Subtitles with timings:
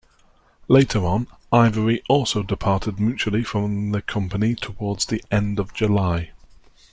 [0.67, 6.31] Later on, Ivory also departed mutually from the company towards the end of July.